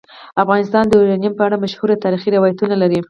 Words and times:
افغانستان 0.43 0.83
د 0.87 0.91
یورانیم 0.99 1.33
په 1.35 1.43
اړه 1.47 1.61
مشهور 1.63 1.89
تاریخی 2.03 2.29
روایتونه 2.35 2.75
لري. 2.81 2.99